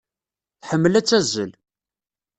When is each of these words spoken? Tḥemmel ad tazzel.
Tḥemmel 0.61 0.93
ad 0.99 1.05
tazzel. 1.07 1.51